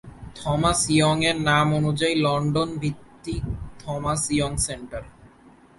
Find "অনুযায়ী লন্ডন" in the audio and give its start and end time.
1.73-2.69